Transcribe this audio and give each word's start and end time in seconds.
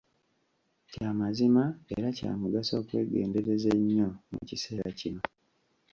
Kya 0.91 1.09
mazima 1.19 1.63
era 1.95 2.07
kya 2.17 2.31
mugaso 2.41 2.73
okwegendereza 2.81 3.67
ennyo 3.77 4.07
mu 4.31 4.39
kiseera 4.47 4.89
kino. 4.99 5.21